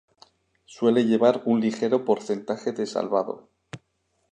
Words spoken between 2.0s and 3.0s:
porcentaje de